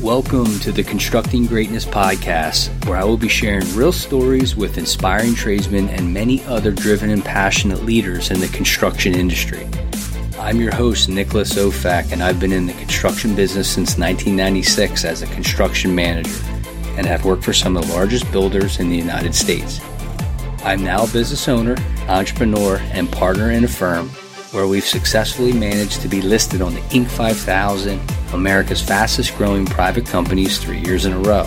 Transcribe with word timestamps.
Welcome 0.00 0.58
to 0.60 0.72
the 0.72 0.84
Constructing 0.84 1.46
Greatness 1.46 1.84
podcast, 1.84 2.70
where 2.86 2.96
I 2.96 3.04
will 3.04 3.16
be 3.16 3.28
sharing 3.28 3.64
real 3.74 3.92
stories 3.92 4.56
with 4.56 4.78
inspiring 4.78 5.34
tradesmen 5.34 5.88
and 5.88 6.14
many 6.14 6.42
other 6.44 6.70
driven 6.70 7.10
and 7.10 7.24
passionate 7.24 7.82
leaders 7.82 8.30
in 8.30 8.40
the 8.40 8.48
construction 8.48 9.14
industry. 9.14 9.68
I'm 10.38 10.60
your 10.60 10.74
host, 10.74 11.08
Nicholas 11.08 11.54
Ofak, 11.54 12.12
and 12.12 12.22
I've 12.22 12.38
been 12.38 12.52
in 12.52 12.66
the 12.66 12.72
construction 12.74 13.34
business 13.34 13.68
since 13.68 13.98
1996 13.98 15.04
as 15.04 15.22
a 15.22 15.26
construction 15.26 15.94
manager 15.94 16.40
and 16.96 17.04
have 17.04 17.24
worked 17.24 17.44
for 17.44 17.52
some 17.52 17.76
of 17.76 17.86
the 17.86 17.92
largest 17.92 18.30
builders 18.32 18.78
in 18.78 18.88
the 18.88 18.96
United 18.96 19.34
States. 19.34 19.80
I'm 20.64 20.82
now 20.82 21.04
a 21.04 21.06
business 21.06 21.46
owner, 21.48 21.76
entrepreneur, 22.08 22.78
and 22.92 23.10
partner 23.10 23.52
in 23.52 23.64
a 23.64 23.68
firm 23.68 24.08
where 24.50 24.66
we've 24.66 24.84
successfully 24.84 25.52
managed 25.52 26.00
to 26.02 26.08
be 26.08 26.20
listed 26.20 26.62
on 26.62 26.74
the 26.74 26.80
Inc. 26.80 27.08
5000, 27.08 28.00
America's 28.32 28.82
fastest 28.82 29.36
growing 29.36 29.64
private 29.64 30.04
companies 30.06 30.58
three 30.58 30.80
years 30.80 31.06
in 31.06 31.12
a 31.12 31.18
row. 31.18 31.44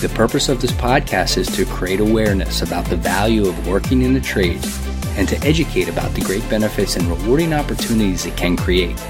The 0.00 0.10
purpose 0.14 0.48
of 0.48 0.60
this 0.60 0.72
podcast 0.72 1.38
is 1.38 1.48
to 1.56 1.64
create 1.64 2.00
awareness 2.00 2.60
about 2.60 2.84
the 2.86 2.96
value 2.96 3.48
of 3.48 3.66
working 3.66 4.02
in 4.02 4.12
the 4.12 4.20
trades 4.20 4.78
and 5.16 5.26
to 5.28 5.38
educate 5.46 5.88
about 5.88 6.12
the 6.12 6.20
great 6.20 6.48
benefits 6.50 6.96
and 6.96 7.06
rewarding 7.06 7.54
opportunities 7.54 8.26
it 8.26 8.36
can 8.36 8.56
create. 8.56 9.00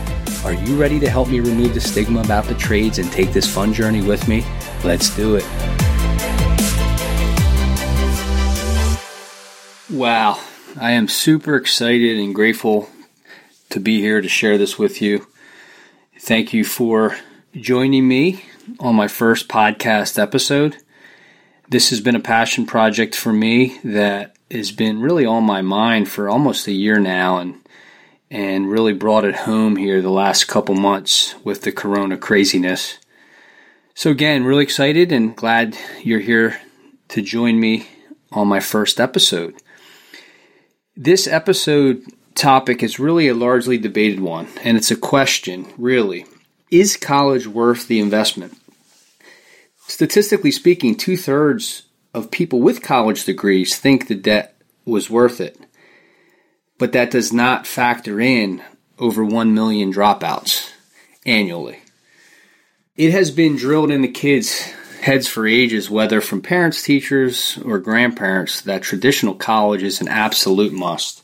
Are 0.45 0.53
you 0.53 0.77
ready 0.77 1.01
to 1.01 1.11
help 1.11 1.29
me 1.29 1.41
remove 1.41 1.75
the 1.75 1.81
stigma 1.81 2.21
about 2.21 2.45
the 2.45 2.55
trades 2.55 2.99
and 2.99 3.11
take 3.11 3.33
this 3.33 3.53
fun 3.53 3.73
journey 3.73 4.03
with 4.03 4.29
me? 4.29 4.45
Let's 4.85 5.15
do 5.17 5.37
it. 5.37 5.94
Wow, 9.95 10.41
I 10.77 10.91
am 10.91 11.07
super 11.07 11.55
excited 11.55 12.19
and 12.19 12.35
grateful 12.35 12.89
to 13.71 13.79
be 13.79 14.01
here 14.01 14.21
to 14.21 14.29
share 14.29 14.59
this 14.59 14.77
with 14.77 15.01
you. 15.01 15.29
Thank 16.19 16.53
you 16.53 16.65
for 16.65 17.17
joining 17.55 18.09
me 18.09 18.45
on 18.81 18.97
my 18.97 19.07
first 19.07 19.47
podcast 19.47 20.19
episode. 20.19 20.79
This 21.69 21.91
has 21.91 22.01
been 22.01 22.17
a 22.17 22.21
passion 22.21 22.67
project 22.67 23.15
for 23.15 23.33
me 23.33 23.79
that 23.85 24.35
has 24.51 24.73
been 24.73 25.01
really 25.01 25.25
on 25.25 25.45
my 25.45 25.63
mind 25.63 26.09
for 26.09 26.29
almost 26.29 26.67
a 26.67 26.73
year 26.73 26.99
now 26.99 27.39
and 27.39 27.61
and 28.33 28.69
really 28.69 28.95
brought 28.95 29.25
it 29.25 29.37
home 29.37 29.77
here 29.77 30.03
the 30.03 30.11
last 30.11 30.49
couple 30.49 30.75
months 30.75 31.37
with 31.45 31.63
the 31.63 31.71
corona 31.71 32.17
craziness. 32.17 32.99
So 33.95 34.11
again, 34.11 34.43
really 34.43 34.65
excited 34.65 35.13
and 35.13 35.37
glad 35.37 35.79
you're 36.03 36.19
here 36.19 36.61
to 37.11 37.23
join 37.23 37.61
me 37.61 37.87
on 38.33 38.49
my 38.49 38.59
first 38.59 38.99
episode. 38.99 39.55
This 40.97 41.27
episode 41.27 42.05
topic 42.37 42.81
is 42.81 43.01
really 43.01 43.27
a 43.27 43.35
largely 43.35 43.79
debated 43.79 44.21
one, 44.21 44.47
and 44.63 44.77
it's 44.77 44.93
a 44.93 44.97
question, 44.97 45.67
really. 45.77 46.25
Is 46.71 46.97
college 46.97 47.49
worth 47.49 47.89
the 47.89 47.99
investment? 47.99 48.57
Statistically 49.89 50.53
speaking, 50.53 50.95
two 50.95 51.17
thirds 51.17 51.83
of 52.15 52.31
people 52.31 52.61
with 52.61 52.81
college 52.81 53.25
degrees 53.25 53.77
think 53.77 54.07
the 54.07 54.15
debt 54.15 54.57
was 54.85 55.11
worth 55.11 55.41
it. 55.41 55.59
But 56.79 56.93
that 56.93 57.11
does 57.11 57.33
not 57.33 57.67
factor 57.67 58.21
in 58.21 58.63
over 58.97 59.25
1 59.25 59.53
million 59.53 59.93
dropouts 59.93 60.71
annually. 61.27 61.81
It 62.95 63.11
has 63.11 63.33
been 63.33 63.57
drilled 63.57 63.91
in 63.91 64.03
the 64.03 64.09
kids' 64.09 64.73
heads 65.05 65.29
for 65.29 65.47
ages, 65.47 65.91
whether 65.91 66.23
from 66.23 66.41
parents, 66.41 66.83
teachers, 66.83 67.59
or 67.59 67.79
grandparents, 67.79 68.63
that 68.63 68.83
traditional 68.83 69.35
college 69.35 69.83
is 69.83 70.01
an 70.01 70.09
absolute 70.09 70.73
must. 70.73 71.23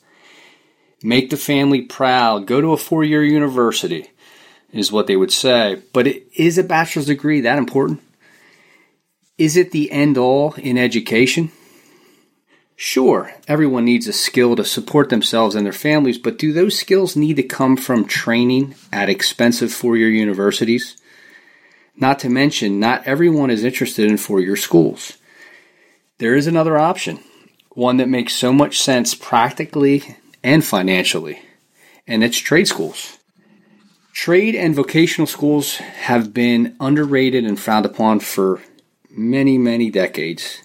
Make 1.02 1.30
the 1.30 1.38
family 1.38 1.80
proud. 1.80 2.46
Go 2.46 2.60
to 2.60 2.74
a 2.74 2.76
four 2.76 3.04
year 3.04 3.24
university, 3.24 4.10
is 4.70 4.92
what 4.92 5.06
they 5.06 5.16
would 5.16 5.32
say. 5.32 5.82
But 5.94 6.06
is 6.36 6.58
a 6.58 6.62
bachelor's 6.62 7.06
degree 7.06 7.40
that 7.40 7.56
important? 7.56 8.02
Is 9.38 9.56
it 9.56 9.70
the 9.70 9.90
end 9.90 10.18
all 10.18 10.52
in 10.58 10.76
education? 10.76 11.50
Sure, 12.76 13.32
everyone 13.48 13.86
needs 13.86 14.06
a 14.06 14.12
skill 14.12 14.56
to 14.56 14.64
support 14.64 15.08
themselves 15.08 15.54
and 15.54 15.64
their 15.64 15.72
families, 15.72 16.18
but 16.18 16.38
do 16.38 16.52
those 16.52 16.78
skills 16.78 17.16
need 17.16 17.36
to 17.36 17.42
come 17.42 17.78
from 17.78 18.04
training 18.04 18.74
at 18.92 19.08
expensive 19.08 19.72
four 19.72 19.96
year 19.96 20.10
universities? 20.10 20.98
Not 22.00 22.18
to 22.20 22.30
mention, 22.30 22.80
not 22.80 23.06
everyone 23.06 23.50
is 23.50 23.62
interested 23.62 24.10
in 24.10 24.16
four 24.16 24.40
year 24.40 24.56
schools. 24.56 25.18
There 26.16 26.34
is 26.34 26.46
another 26.46 26.78
option, 26.78 27.20
one 27.70 27.98
that 27.98 28.08
makes 28.08 28.34
so 28.34 28.52
much 28.52 28.80
sense 28.80 29.14
practically 29.14 30.16
and 30.42 30.64
financially, 30.64 31.42
and 32.06 32.24
it's 32.24 32.38
trade 32.38 32.68
schools. 32.68 33.18
Trade 34.14 34.54
and 34.54 34.74
vocational 34.74 35.26
schools 35.26 35.76
have 35.76 36.34
been 36.34 36.74
underrated 36.80 37.44
and 37.44 37.60
frowned 37.60 37.86
upon 37.86 38.20
for 38.20 38.60
many, 39.10 39.58
many 39.58 39.90
decades. 39.90 40.62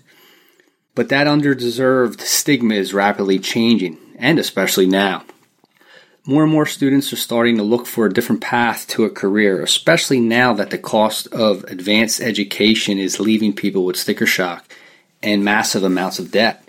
But 0.96 1.10
that 1.10 1.28
underdeserved 1.28 2.22
stigma 2.22 2.76
is 2.76 2.94
rapidly 2.94 3.40
changing, 3.40 3.98
and 4.18 4.40
especially 4.40 4.88
now. 4.88 5.26
More 6.28 6.42
and 6.42 6.52
more 6.52 6.66
students 6.66 7.14
are 7.14 7.18
starting 7.18 7.58
to 7.58 7.64
look 7.64 7.86
for 7.86 8.08
a 8.08 8.14
different 8.14 8.42
path 8.42 8.88
to 8.88 9.04
a 9.04 9.12
career, 9.12 9.62
especially 9.62 10.20
now 10.20 10.54
that 10.54 10.72
the 10.72 10.80
cost 10.80 11.28
of 11.28 11.64
advanced 11.66 12.20
education 12.20 12.98
is 12.98 13.20
leaving 13.20 13.54
people 13.54 13.86
with 13.86 13.96
sticker 13.96 14.26
shock 14.26 14.66
and 15.22 15.46
massive 15.46 15.84
amounts 15.84 16.18
of 16.18 16.32
debt. 16.32 16.68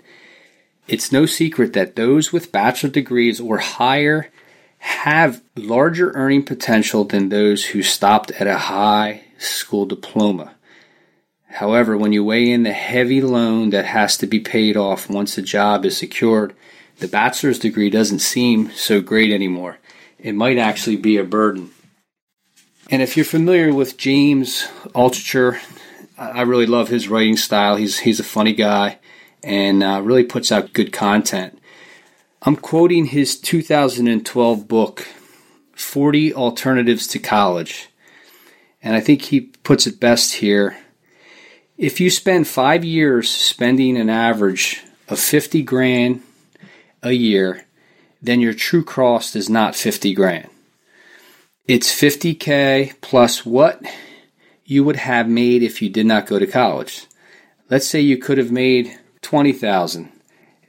It's 0.87 1.11
no 1.11 1.25
secret 1.25 1.73
that 1.73 1.95
those 1.95 2.31
with 2.31 2.51
bachelor 2.51 2.91
degrees 2.91 3.41
or 3.41 3.57
higher 3.57 4.29
have 4.77 5.41
larger 5.55 6.11
earning 6.11 6.43
potential 6.43 7.03
than 7.03 7.29
those 7.29 7.65
who 7.65 7.81
stopped 7.81 8.29
at 8.31 8.45
a 8.45 8.57
high 8.57 9.23
school 9.39 9.87
diploma. 9.87 10.53
However, 11.47 11.97
when 11.97 12.13
you 12.13 12.23
weigh 12.23 12.51
in 12.51 12.61
the 12.61 12.73
heavy 12.73 13.21
loan 13.21 13.71
that 13.71 13.85
has 13.85 14.17
to 14.19 14.27
be 14.27 14.39
paid 14.39 14.77
off 14.77 15.09
once 15.09 15.35
a 15.35 15.41
job 15.41 15.83
is 15.83 15.97
secured, 15.97 16.53
the 16.99 17.07
bachelor's 17.07 17.59
degree 17.59 17.89
doesn't 17.89 18.19
seem 18.19 18.71
so 18.71 19.01
great 19.01 19.31
anymore. 19.31 19.77
It 20.19 20.33
might 20.33 20.57
actually 20.57 20.97
be 20.97 21.17
a 21.17 21.23
burden. 21.23 21.71
And 22.89 23.01
if 23.01 23.15
you're 23.15 23.25
familiar 23.25 23.73
with 23.73 23.97
James 23.97 24.67
Altucher, 24.95 25.59
I 26.17 26.41
really 26.41 26.65
love 26.65 26.89
his 26.89 27.07
writing 27.07 27.37
style. 27.37 27.75
He's 27.75 27.99
he's 27.99 28.19
a 28.19 28.23
funny 28.23 28.53
guy 28.53 28.99
and 29.43 29.83
uh, 29.83 30.01
really 30.03 30.23
puts 30.23 30.51
out 30.51 30.73
good 30.73 30.91
content. 30.91 31.59
I'm 32.41 32.55
quoting 32.55 33.05
his 33.05 33.39
2012 33.39 34.67
book, 34.67 35.07
40 35.75 36.33
Alternatives 36.33 37.07
to 37.07 37.19
College. 37.19 37.89
And 38.81 38.95
I 38.95 38.99
think 38.99 39.23
he 39.23 39.41
puts 39.41 39.85
it 39.85 39.99
best 39.99 40.35
here. 40.35 40.77
If 41.77 41.99
you 41.99 42.09
spend 42.09 42.47
five 42.47 42.83
years 42.85 43.29
spending 43.29 43.97
an 43.97 44.09
average 44.09 44.83
of 45.09 45.19
50 45.19 45.61
grand 45.63 46.23
a 47.07 47.13
year, 47.13 47.65
then 48.21 48.39
your 48.39 48.53
true 48.53 48.83
cost 48.83 49.35
is 49.35 49.49
not 49.49 49.75
50 49.75 50.13
grand. 50.13 50.49
It's 51.67 51.91
50K 51.91 52.93
plus 53.01 53.45
what 53.45 53.81
you 54.65 54.83
would 54.83 54.95
have 54.95 55.27
made 55.27 55.63
if 55.63 55.81
you 55.81 55.89
did 55.89 56.05
not 56.05 56.27
go 56.27 56.39
to 56.39 56.47
college. 56.47 57.05
Let's 57.69 57.87
say 57.87 57.99
you 57.99 58.17
could 58.17 58.37
have 58.37 58.51
made 58.51 58.97
20,000. 59.21 60.11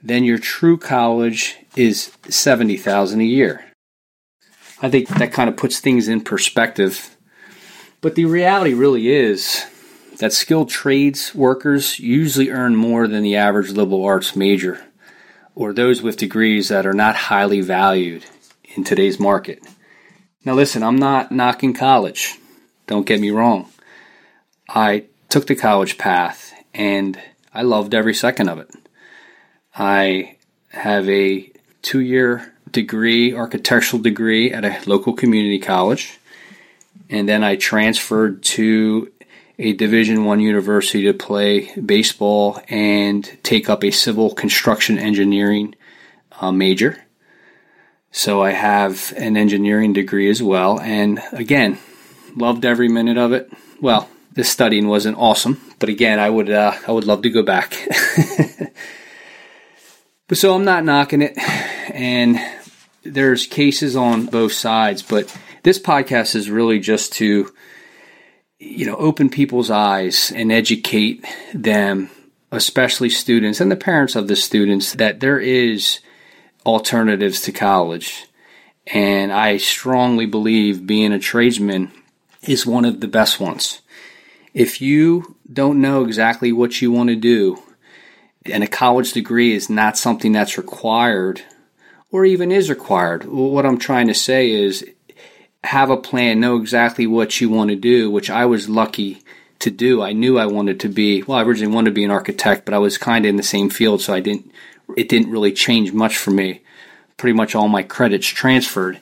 Then 0.03 0.23
your 0.23 0.37
true 0.37 0.77
college 0.77 1.57
is 1.75 2.11
70,000 2.27 3.21
a 3.21 3.23
year. 3.23 3.65
I 4.81 4.89
think 4.89 5.09
that 5.09 5.33
kind 5.33 5.49
of 5.49 5.57
puts 5.57 5.79
things 5.79 6.07
in 6.07 6.21
perspective. 6.21 7.15
But 8.01 8.15
the 8.15 8.25
reality 8.25 8.73
really 8.73 9.09
is 9.09 9.65
that 10.19 10.33
skilled 10.33 10.69
trades 10.69 11.33
workers 11.35 11.99
usually 11.99 12.49
earn 12.49 12.75
more 12.75 13.07
than 13.07 13.23
the 13.23 13.35
average 13.35 13.71
liberal 13.71 14.05
arts 14.05 14.35
major 14.35 14.81
or 15.59 15.73
those 15.73 16.01
with 16.01 16.15
degrees 16.15 16.69
that 16.69 16.85
are 16.85 16.93
not 16.93 17.17
highly 17.17 17.59
valued 17.59 18.23
in 18.75 18.81
today's 18.81 19.19
market. 19.19 19.61
Now, 20.45 20.53
listen, 20.53 20.83
I'm 20.83 20.95
not 20.95 21.33
knocking 21.33 21.73
college. 21.73 22.37
Don't 22.87 23.05
get 23.05 23.19
me 23.19 23.29
wrong. 23.29 23.69
I 24.69 25.03
took 25.27 25.47
the 25.47 25.55
college 25.55 25.97
path 25.97 26.53
and 26.73 27.19
I 27.53 27.63
loved 27.63 27.93
every 27.93 28.13
second 28.13 28.47
of 28.47 28.59
it. 28.59 28.73
I 29.75 30.37
have 30.69 31.09
a 31.09 31.51
two 31.81 31.99
year 31.99 32.53
degree, 32.71 33.35
architectural 33.35 34.01
degree 34.01 34.53
at 34.53 34.63
a 34.63 34.79
local 34.89 35.11
community 35.11 35.59
college. 35.59 36.19
And 37.09 37.27
then 37.27 37.43
I 37.43 37.57
transferred 37.57 38.43
to 38.43 39.11
a 39.59 39.73
Division 39.73 40.25
One 40.25 40.39
university 40.39 41.03
to 41.03 41.13
play 41.13 41.69
baseball 41.79 42.59
and 42.69 43.29
take 43.43 43.69
up 43.69 43.83
a 43.83 43.91
civil 43.91 44.33
construction 44.33 44.97
engineering 44.97 45.75
uh, 46.39 46.51
major. 46.51 47.03
So 48.11 48.41
I 48.41 48.51
have 48.51 49.13
an 49.17 49.37
engineering 49.37 49.93
degree 49.93 50.29
as 50.29 50.41
well. 50.41 50.79
And 50.79 51.21
again, 51.31 51.77
loved 52.35 52.65
every 52.65 52.89
minute 52.89 53.17
of 53.17 53.33
it. 53.33 53.51
Well, 53.81 54.09
this 54.33 54.49
studying 54.49 54.87
wasn't 54.87 55.17
awesome, 55.17 55.61
but 55.77 55.89
again, 55.89 56.19
I 56.19 56.29
would 56.29 56.49
uh, 56.49 56.73
I 56.87 56.91
would 56.91 57.03
love 57.03 57.21
to 57.23 57.29
go 57.29 57.43
back. 57.43 57.77
but 60.27 60.37
so 60.37 60.55
I'm 60.55 60.65
not 60.65 60.85
knocking 60.85 61.21
it, 61.21 61.37
and 61.93 62.39
there's 63.03 63.45
cases 63.45 63.95
on 63.95 64.27
both 64.27 64.53
sides, 64.53 65.01
but 65.01 65.35
this 65.63 65.79
podcast 65.79 66.35
is 66.35 66.49
really 66.49 66.79
just 66.79 67.13
to, 67.13 67.53
you 68.59 68.85
know, 68.85 68.95
open 68.97 69.29
people's 69.29 69.71
eyes 69.71 70.31
and 70.35 70.51
educate 70.51 71.25
them, 71.53 72.09
especially 72.51 73.09
students 73.09 73.61
and 73.61 73.71
the 73.71 73.77
parents 73.77 74.15
of 74.15 74.27
the 74.27 74.35
students, 74.35 74.93
that 74.93 75.21
there 75.21 75.39
is 75.39 75.99
alternatives 76.65 77.41
to 77.41 77.51
college. 77.53 78.27
And 78.87 79.31
I 79.31 79.57
strongly 79.57 80.25
believe 80.25 80.85
being 80.85 81.13
a 81.13 81.19
tradesman 81.19 81.91
is 82.43 82.65
one 82.65 82.85
of 82.85 82.99
the 82.99 83.07
best 83.07 83.39
ones. 83.39 83.81
If 84.53 84.81
you 84.81 85.37
don't 85.51 85.81
know 85.81 86.03
exactly 86.03 86.51
what 86.51 86.81
you 86.81 86.91
want 86.91 87.09
to 87.09 87.15
do, 87.15 87.61
and 88.45 88.63
a 88.63 88.67
college 88.67 89.13
degree 89.13 89.53
is 89.53 89.69
not 89.69 89.97
something 89.97 90.31
that's 90.31 90.57
required 90.57 91.41
or 92.11 92.25
even 92.25 92.51
is 92.51 92.69
required, 92.69 93.25
what 93.25 93.65
I'm 93.65 93.77
trying 93.77 94.07
to 94.07 94.13
say 94.13 94.51
is 94.51 94.83
have 95.63 95.89
a 95.89 95.97
plan, 95.97 96.39
know 96.39 96.57
exactly 96.57 97.05
what 97.05 97.41
you 97.41 97.49
want 97.49 97.69
to 97.69 97.75
do, 97.75 98.09
which 98.09 98.29
I 98.29 98.45
was 98.45 98.69
lucky 98.69 99.21
to 99.59 99.69
do. 99.69 100.01
I 100.01 100.13
knew 100.13 100.37
I 100.37 100.45
wanted 100.45 100.79
to 100.81 100.89
be, 100.89 101.21
well, 101.23 101.37
I 101.37 101.43
originally 101.43 101.73
wanted 101.73 101.91
to 101.91 101.95
be 101.95 102.05
an 102.05 102.11
architect, 102.11 102.65
but 102.65 102.73
I 102.73 102.77
was 102.77 102.97
kind 102.97 103.25
of 103.25 103.29
in 103.29 103.35
the 103.35 103.43
same 103.43 103.69
field, 103.69 104.01
so 104.01 104.13
I 104.13 104.21
didn't, 104.21 104.51
it 104.95 105.09
didn't 105.09 105.31
really 105.31 105.51
change 105.51 105.91
much 105.91 106.17
for 106.17 106.31
me. 106.31 106.61
Pretty 107.17 107.35
much 107.35 107.55
all 107.55 107.67
my 107.67 107.83
credits 107.83 108.27
transferred. 108.27 109.01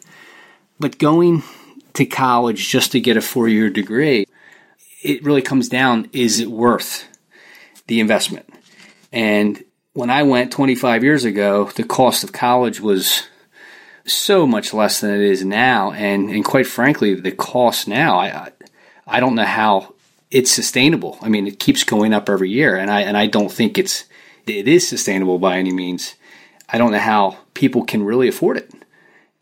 But 0.80 0.98
going 0.98 1.44
to 1.94 2.06
college 2.06 2.69
just 2.69 2.92
to 2.94 3.00
get 3.00 3.18
a 3.18 3.21
four 3.21 3.48
year 3.48 3.69
degree, 3.69 4.25
it 5.04 5.24
really 5.24 5.42
comes 5.42 5.69
down 5.69 6.09
is 6.13 6.39
it 6.39 6.50
worth 6.50 7.07
the 7.86 8.00
investment? 8.00 8.50
And 9.12 9.63
when 9.94 10.09
I 10.09 10.24
went 10.24 10.51
25 10.51 11.04
years 11.04 11.25
ago, 11.25 11.65
the 11.75 11.83
cost 11.83 12.24
of 12.24 12.31
college 12.31 12.80
was 12.80 13.24
so 14.07 14.48
much 14.48 14.74
less 14.74 15.01
than 15.01 15.12
it 15.12 15.21
is 15.21 15.44
now. 15.44 15.92
And, 15.92 16.30
and 16.30 16.44
quite 16.44 16.68
frankly, 16.68 17.13
the 17.13 17.31
cost 17.31 17.88
now, 17.88 18.18
I, 18.18 18.51
I 19.06 19.19
don't 19.19 19.36
know 19.36 19.45
how 19.45 19.94
it's 20.31 20.51
sustainable. 20.51 21.18
I 21.21 21.30
mean, 21.30 21.48
it 21.48 21.59
keeps 21.59 21.83
going 21.83 22.13
up 22.13 22.30
every 22.30 22.50
year, 22.50 22.75
and 22.75 22.92
I, 22.92 23.01
and 23.01 23.18
I 23.18 23.27
don't 23.27 23.51
think 23.51 23.77
it's, 23.77 24.06
it 24.45 24.68
is 24.68 24.88
sustainable 24.88 25.39
by 25.39 25.57
any 25.57 25.71
means. 25.71 26.15
I 26.69 26.77
don't 26.77 26.92
know 26.92 27.00
how 27.00 27.38
people 27.54 27.83
can 27.83 28.04
really 28.04 28.27
afford 28.27 28.57
it 28.57 28.71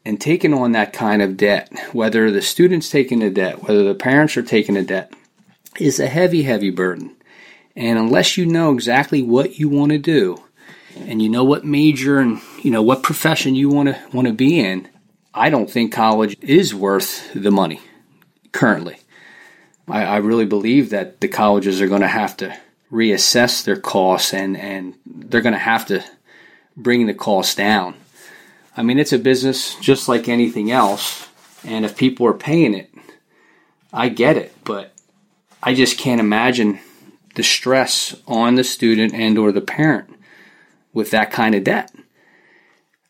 and 0.06 0.22
taking 0.22 0.54
on 0.54 0.74
that 0.74 0.94
kind 0.94 1.22
of 1.22 1.36
debt, 1.36 1.72
whether 1.92 2.30
the 2.30 2.42
student's 2.42 2.90
taking 2.90 3.20
the 3.20 3.30
debt, 3.32 3.64
whether 3.64 3.84
the 3.84 3.96
parents 3.96 4.38
are 4.38 4.44
taking 4.44 4.76
the 4.76 4.84
debt, 4.84 5.12
is 5.80 6.00
a 6.00 6.08
heavy, 6.08 6.44
heavy 6.44 6.70
burden. 6.70 7.16
And 7.76 7.98
unless 7.98 8.38
you 8.38 8.46
know 8.46 8.72
exactly 8.72 9.24
what 9.24 9.60
you 9.60 9.68
want 9.68 9.92
to 9.92 9.98
do, 9.98 10.44
and 10.96 11.22
you 11.22 11.30
know 11.30 11.44
what 11.44 11.66
major 11.66 12.20
and 12.20 12.42
you 12.64 12.72
know 12.72 12.82
what 12.82 13.04
profession 13.04 13.56
you 13.56 13.70
want 13.70 13.90
to 13.90 14.02
want 14.14 14.28
to 14.28 14.34
be 14.34 14.60
in, 14.60 14.88
I 15.34 15.50
don't 15.50 15.70
think 15.70 15.94
college 15.94 16.38
is 16.42 16.74
worth 16.74 17.32
the 17.34 17.52
money 17.52 17.82
currently. 18.52 18.98
I, 19.88 20.04
I 20.04 20.18
really 20.18 20.46
believe 20.46 20.90
that 20.92 21.22
the 21.22 21.28
colleges 21.28 21.82
are 21.82 21.88
going 21.88 22.02
to 22.02 22.08
have 22.08 22.38
to 22.38 22.58
reassess 22.92 23.64
their 23.64 23.80
costs 23.80 24.34
and 24.34 24.58
and 24.58 24.96
they're 25.06 25.42
going 25.42 25.54
to 25.54 25.60
have 25.60 25.86
to 25.88 26.04
bring 26.78 27.06
the 27.06 27.14
costs 27.14 27.56
down 27.56 27.96
I 28.78 28.84
mean, 28.84 29.00
it's 29.00 29.14
a 29.14 29.20
business 29.20 29.76
just 29.76 30.10
like 30.10 30.28
anything 30.28 30.70
else. 30.70 31.30
And 31.64 31.86
if 31.86 31.98
people 31.98 32.28
are 32.28 32.34
paying 32.34 32.74
it, 32.74 32.94
I 33.94 34.10
get 34.10 34.38
it. 34.38 34.54
But 34.66 34.94
I 35.64 35.74
just 35.74 35.98
can't 35.98 36.20
imagine 36.20 36.80
the 37.36 37.44
stress 37.44 38.16
on 38.28 38.56
the 38.56 38.64
student 38.64 39.14
and 39.14 39.38
or 39.38 39.52
the 39.52 39.62
parent 39.62 40.10
with 40.96 41.12
that 41.12 41.30
kind 41.32 41.54
of 41.54 41.64
debt. 41.64 41.94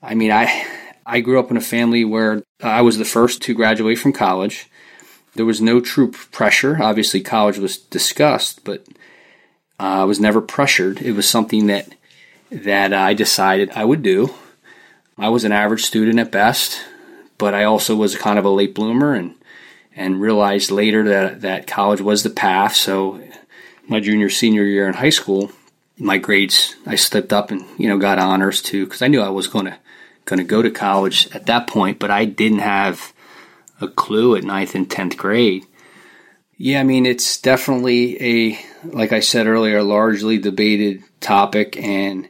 I 0.04 0.14
mean, 0.14 0.32
I 0.32 0.68
I 1.06 1.22
grew 1.22 1.40
up 1.40 1.50
in 1.50 1.56
a 1.56 1.62
family 1.62 2.04
where 2.04 2.44
I 2.62 2.82
was 2.82 2.98
the 2.98 3.06
first 3.06 3.42
to 3.44 3.54
graduate 3.54 4.00
from 4.00 4.12
college. 4.12 4.70
There 5.36 5.46
was 5.46 5.62
no 5.62 5.80
true 5.80 6.12
pressure. 6.12 6.78
Obviously, 6.82 7.22
college 7.22 7.58
was 7.58 7.78
discussed, 7.78 8.66
but 8.66 8.86
uh, 9.80 10.02
I 10.02 10.04
was 10.04 10.20
never 10.20 10.42
pressured. 10.42 11.02
It 11.02 11.14
was 11.14 11.30
something 11.30 11.68
that 11.68 11.96
that 12.52 12.92
I 12.92 13.14
decided 13.14 13.72
I 13.72 13.86
would 13.86 14.04
do 14.04 14.34
I 15.18 15.30
was 15.30 15.46
an 15.46 15.54
average 15.54 15.84
student 15.84 16.20
at 16.20 16.32
best, 16.32 16.82
but 17.38 17.54
I 17.54 17.64
also 17.64 17.96
was 17.96 18.18
kind 18.18 18.38
of 18.38 18.44
a 18.44 18.50
late 18.50 18.76
bloomer 18.76 19.14
and 19.14 19.36
and 19.96 20.20
realized 20.20 20.72
later 20.72 21.08
that 21.08 21.42
that 21.42 21.68
college 21.68 22.02
was 22.02 22.24
the 22.24 22.30
path. 22.30 22.76
So 22.76 23.22
my 23.88 24.02
junior 24.02 24.30
senior 24.30 24.64
year 24.64 24.88
in 24.88 24.96
high 24.96 25.10
school, 25.10 25.52
my 25.98 26.18
grades 26.18 26.76
I 26.86 26.96
slipped 26.96 27.32
up 27.32 27.52
and 27.52 27.66
you 27.78 27.88
know 27.88 27.98
got 27.98 28.20
honors 28.20 28.62
too 28.62 28.86
because 28.86 29.02
I 29.02 29.08
knew 29.08 29.22
I 29.22 29.30
was 29.30 29.48
going 29.48 29.66
to 29.66 29.78
going 30.26 30.40
to 30.40 30.46
go 30.46 30.62
to 30.62 30.72
college 30.72 31.30
at 31.36 31.46
that 31.46 31.68
point, 31.68 32.00
but 32.00 32.10
I 32.10 32.26
didn't 32.26 32.60
have 32.60 33.14
a 33.80 33.88
clue 33.88 34.36
at 34.36 34.44
ninth 34.44 34.74
and 34.74 34.90
tenth 34.90 35.18
grade. 35.18 35.66
Yeah, 36.58 36.80
I 36.80 36.84
mean 36.84 37.06
it's 37.06 37.40
definitely 37.40 38.22
a 38.22 38.60
like 38.84 39.12
I 39.12 39.20
said 39.20 39.48
earlier, 39.48 39.84
largely 39.84 40.38
debated 40.38 41.04
topic 41.20 41.78
and 41.78 42.28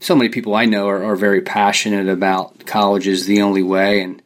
so 0.00 0.14
many 0.14 0.28
people 0.28 0.54
I 0.54 0.64
know 0.64 0.88
are, 0.88 1.02
are 1.02 1.16
very 1.16 1.40
passionate 1.40 2.08
about 2.08 2.66
college 2.66 3.06
is 3.06 3.26
the 3.26 3.42
only 3.42 3.62
way. 3.62 4.00
And 4.00 4.22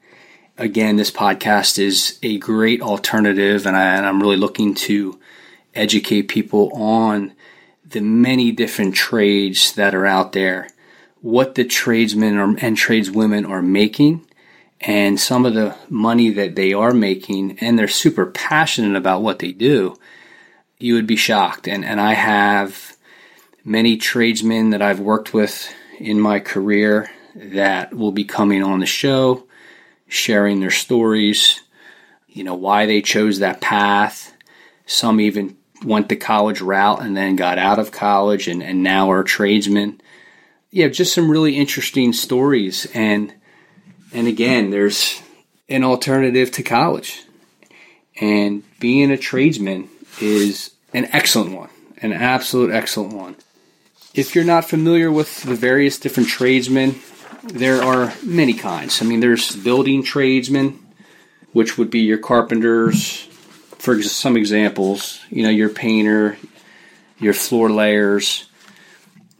again, 0.59 0.97
this 0.97 1.11
podcast 1.11 1.79
is 1.79 2.19
a 2.23 2.39
great 2.39 2.83
alternative, 2.83 3.67
and, 3.67 3.77
I, 3.77 3.97
and 3.97 4.07
I'm 4.07 4.21
really 4.21 4.37
looking 4.37 4.75
to 4.75 5.19
educate 5.75 6.25
people 6.25 6.71
on 6.75 7.33
the 7.93 8.01
many 8.01 8.53
different 8.53 8.95
trades 8.95 9.73
that 9.75 9.95
are 9.95 10.07
out 10.07 10.33
there, 10.33 10.69
what 11.21 11.55
the 11.55 11.65
tradesmen 11.65 12.37
are, 12.37 12.57
and 12.59 12.77
tradeswomen 12.77 13.49
are 13.49 13.63
making, 13.63 14.27
and 14.81 15.21
some 15.21 15.47
of 15.47 15.55
the 15.55 15.77
money 15.89 16.31
that 16.31 16.57
they 16.57 16.73
are 16.73 16.93
making, 16.93 17.59
and 17.61 17.79
they're 17.79 17.89
super 17.89 18.27
passionate 18.27 18.97
about 18.97 19.23
what 19.23 19.39
they 19.39 19.53
do. 19.53 19.97
You 20.79 20.95
would 20.95 21.07
be 21.07 21.17
shocked. 21.17 21.69
And, 21.69 21.85
and 21.85 22.01
I 22.01 22.15
have 22.15 22.97
many 23.65 23.97
tradesmen 23.97 24.71
that 24.71 24.83
I've 24.83 24.99
worked 24.99 25.33
with 25.33 25.73
in 25.99 26.19
my 26.19 26.41
career 26.41 27.11
that 27.35 27.95
will 27.95 28.11
be 28.11 28.25
coming 28.25 28.63
on 28.63 28.81
the 28.81 28.87
show, 28.87 29.45
sharing 30.09 30.61
their 30.61 30.73
stories, 30.73 31.63
you 32.29 32.43
know, 32.43 32.55
why 32.55 32.87
they 32.87 33.03
chose 33.03 33.39
that 33.39 33.61
path. 33.61 34.35
Some 34.85 35.21
even 35.21 35.57
went 35.85 36.09
the 36.09 36.17
college 36.17 36.61
route 36.61 37.03
and 37.03 37.17
then 37.17 37.37
got 37.37 37.59
out 37.59 37.79
of 37.79 37.93
college 37.93 38.49
and, 38.49 38.63
and 38.63 38.83
now 38.83 39.11
are 39.11 39.23
tradesmen. 39.23 40.01
Yeah, 40.71 40.89
just 40.89 41.15
some 41.15 41.31
really 41.31 41.57
interesting 41.57 42.13
stories. 42.13 42.87
And 42.95 43.35
and 44.13 44.29
again, 44.29 44.71
there's 44.71 45.23
an 45.69 45.85
alternative 45.85 46.51
to 46.53 46.63
college. 46.63 47.25
And 48.21 48.63
being 48.79 49.11
a 49.11 49.17
tradesman 49.17 49.89
is 50.21 50.71
an 50.93 51.09
excellent 51.13 51.57
one, 51.57 51.71
an 51.99 52.13
absolute 52.13 52.71
excellent 52.71 53.15
one. 53.15 53.37
If 54.15 54.35
you're 54.35 54.45
not 54.45 54.67
familiar 54.67 55.11
with 55.11 55.43
the 55.45 55.55
various 55.55 55.99
different 55.99 56.29
tradesmen, 56.29 56.97
there 57.43 57.83
are 57.83 58.13
many 58.23 58.53
kinds. 58.53 59.01
I 59.01 59.07
mean, 59.07 59.21
there's 59.21 59.57
building 59.57 60.03
tradesmen, 60.03 60.79
which 61.53 61.79
would 61.79 61.91
be 61.91 62.01
your 62.01 62.19
carpenters. 62.19 63.27
For 63.83 64.01
some 64.01 64.37
examples, 64.37 65.19
you 65.29 65.43
know, 65.43 65.51
your 65.51 65.69
painter, 65.69 66.39
your 67.19 67.35
floor 67.35 67.69
layers. 67.69 68.49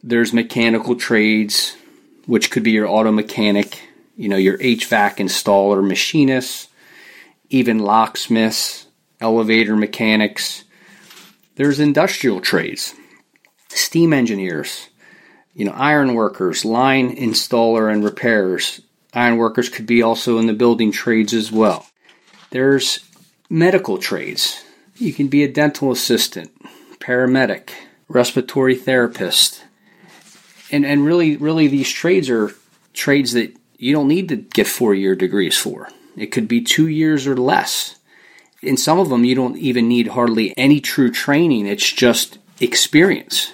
There's 0.03 0.33
mechanical 0.33 0.97
trades, 0.97 1.77
which 2.27 2.51
could 2.51 2.65
be 2.65 2.73
your 2.73 2.89
auto 2.89 3.13
mechanic, 3.13 3.81
you 4.17 4.29
know, 4.29 4.37
your 4.37 4.59
HVAC 4.59 5.19
installer, 5.19 5.87
machinists, 5.87 6.67
even 7.51 7.79
locksmiths, 7.79 8.89
elevator 9.21 9.77
mechanics. 9.77 10.65
There's 11.55 11.79
industrial 11.79 12.41
trades, 12.41 12.97
steam 13.69 14.13
engineers, 14.13 14.89
you 15.55 15.67
know, 15.67 15.73
iron 15.77 16.15
workers, 16.15 16.65
line 16.65 17.15
installer 17.15 17.93
and 17.93 18.03
repairers. 18.03 18.81
Iron 19.15 19.37
workers 19.37 19.69
could 19.69 19.87
be 19.87 20.03
also 20.03 20.39
in 20.39 20.49
the 20.49 20.53
building 20.53 20.91
trades 20.91 21.33
as 21.33 21.53
well. 21.53 21.87
There's 22.51 23.09
medical 23.53 23.99
trades. 23.99 24.65
You 24.97 25.13
can 25.13 25.29
be 25.29 25.45
a 25.45 25.53
dental 25.53 25.93
assistant, 25.93 26.51
paramedic, 26.99 27.69
respiratory 28.09 28.75
therapist. 28.75 29.63
And 30.71 30.87
and 30.87 31.05
really 31.05 31.37
really 31.37 31.69
these 31.69 31.91
trades 31.91 32.31
are 32.31 32.51
trades 32.95 33.33
that 33.33 33.55
you 33.77 33.93
don't 33.93 34.09
need 34.09 34.31
to 34.31 34.37
get 34.37 34.67
4-year 34.67 35.15
degrees 35.15 35.59
for. 35.59 35.89
It 36.17 36.29
could 36.29 36.49
be 36.49 36.63
2 36.63 36.89
years 36.89 37.27
or 37.27 37.37
less. 37.37 37.97
In 38.63 38.79
some 38.79 38.99
of 38.99 39.11
them 39.11 39.25
you 39.25 39.35
don't 39.35 39.59
even 39.59 39.87
need 39.87 40.09
hardly 40.09 40.55
any 40.57 40.81
true 40.81 41.11
training. 41.11 41.67
It's 41.67 41.93
just 41.93 42.39
experience. 42.59 43.53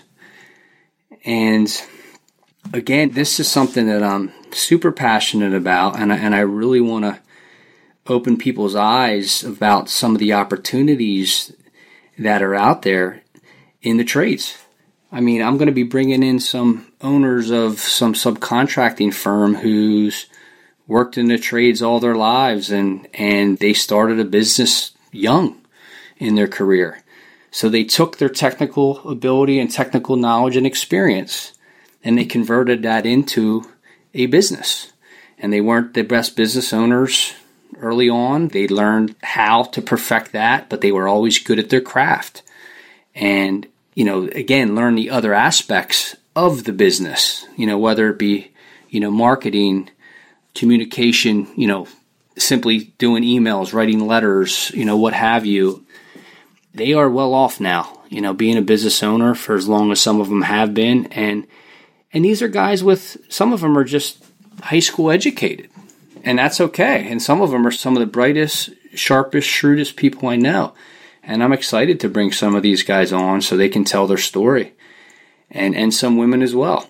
And 1.25 1.69
again, 2.73 3.11
this 3.11 3.41
is 3.41 3.51
something 3.51 3.87
that 3.87 4.05
I'm 4.05 4.33
super 4.53 4.93
passionate 4.93 5.55
about, 5.55 5.99
and 5.99 6.13
I, 6.13 6.17
and 6.17 6.35
I 6.35 6.41
really 6.41 6.81
want 6.81 7.05
to 7.05 7.21
open 8.09 8.37
people's 8.37 8.75
eyes 8.75 9.45
about 9.45 9.89
some 9.89 10.15
of 10.15 10.19
the 10.19 10.33
opportunities 10.33 11.53
that 12.19 12.43
are 12.43 12.55
out 12.55 12.83
there 12.83 13.23
in 13.83 13.97
the 13.97 14.05
trades. 14.05 14.57
I 15.11 15.21
mean, 15.21 15.43
I'm 15.43 15.57
going 15.57 15.69
to 15.69 15.73
be 15.73 15.85
bringing 15.85 16.23
in 16.23 16.41
some 16.41 16.93
owners 17.01 17.51
of 17.51 17.79
some 17.79 18.15
subcontracting 18.15 19.15
firm 19.15 19.55
who's 19.55 20.27
worked 20.87 21.17
in 21.17 21.29
the 21.29 21.39
trades 21.39 21.83
all 21.83 22.01
their 22.01 22.15
lives 22.15 22.71
and, 22.71 23.07
and 23.15 23.59
they 23.59 23.73
started 23.73 24.19
a 24.19 24.25
business 24.25 24.93
young 25.13 25.61
in 26.19 26.35
their 26.35 26.49
career. 26.49 27.03
So 27.51 27.69
they 27.69 27.85
took 27.85 28.19
their 28.19 28.29
technical 28.29 29.07
ability 29.09 29.59
and 29.59 29.71
technical 29.71 30.17
knowledge 30.17 30.57
and 30.57 30.67
experience 30.67 31.53
and 32.05 32.17
they 32.17 32.25
converted 32.25 32.83
that 32.83 33.07
into 33.07 33.65
a 34.15 34.27
business. 34.27 34.93
And 35.39 35.53
they 35.53 35.61
weren't 35.61 35.95
the 35.95 36.03
best 36.03 36.37
business 36.37 36.73
owners 36.73 37.35
early 37.81 38.09
on. 38.09 38.49
They 38.49 38.69
learned 38.69 39.15
how 39.23 39.65
to 39.65 39.83
perfect 39.83 40.33
that, 40.33 40.69
but 40.69 40.81
they 40.81 40.93
were 40.93 41.09
always 41.09 41.39
good 41.39 41.59
at 41.59 41.71
their 41.71 41.81
craft. 41.81 42.43
And, 43.15 43.67
you 43.95 44.05
know, 44.05 44.25
again, 44.25 44.75
learn 44.75 44.95
the 44.95 45.11
other 45.11 45.35
aspects 45.35 46.17
of 46.37 46.65
the 46.65 46.73
business, 46.73 47.47
you 47.57 47.67
know, 47.67 47.79
whether 47.79 48.09
it 48.11 48.19
be, 48.19 48.53
you 48.91 49.01
know, 49.01 49.11
marketing, 49.11 49.91
communication, 50.55 51.49
you 51.57 51.67
know, 51.67 51.89
simply 52.37 52.93
doing 52.99 53.25
emails, 53.25 53.73
writing 53.73 54.07
letters, 54.07 54.71
you 54.75 54.85
know, 54.85 54.97
what 54.97 55.15
have 55.15 55.45
you. 55.45 55.85
They 56.75 56.93
are 56.93 57.11
well 57.11 57.35
off 57.35 57.61
now, 57.61 58.01
you 58.09 58.21
know, 58.21 58.33
being 58.33 58.57
a 58.57 58.63
business 58.63 59.03
owner 59.03 59.35
for 59.35 59.57
as 59.57 59.69
long 59.69 59.91
as 59.91 60.01
some 60.01 60.21
of 60.21 60.29
them 60.29 60.43
have 60.43 60.75
been. 60.75 61.07
And, 61.07 61.47
and 62.13 62.25
these 62.25 62.41
are 62.41 62.49
guys 62.49 62.85
with, 62.85 63.17
some 63.29 63.53
of 63.53 63.61
them 63.61 63.77
are 63.77 63.85
just 63.85 64.25
high 64.63 64.79
school 64.79 65.11
educated 65.11 65.71
and 66.25 66.39
that's 66.39 66.61
okay. 66.61 67.09
And 67.11 67.23
some 67.23 67.41
of 67.41 67.51
them 67.51 67.67
are 67.67 67.71
some 67.71 67.97
of 67.97 68.01
the 68.01 68.07
brightest, 68.07 68.71
sharpest, 68.95 69.49
shrewdest 69.49 69.97
people 69.97 70.29
I 70.29 70.37
know. 70.37 70.75
And 71.23 71.43
I'm 71.43 71.53
excited 71.53 72.01
to 72.01 72.09
bring 72.09 72.33
some 72.33 72.55
of 72.55 72.63
these 72.63 72.83
guys 72.83 73.13
on 73.13 73.43
so 73.43 73.57
they 73.57 73.69
can 73.69 73.85
tell 73.85 74.07
their 74.07 74.19
story 74.19 74.75
and, 75.51 75.75
and 75.75 75.93
some 75.93 76.17
women 76.17 76.43
as 76.43 76.55
well. 76.55 76.89